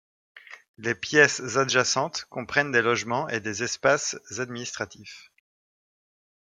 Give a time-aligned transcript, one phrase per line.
[0.79, 5.31] Les pièces adjacentes comprennent des logements et des espaces administratifs.